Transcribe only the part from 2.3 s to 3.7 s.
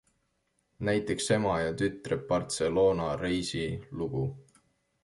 Barcelona-reisi